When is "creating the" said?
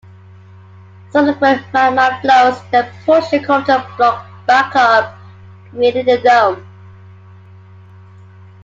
5.69-6.17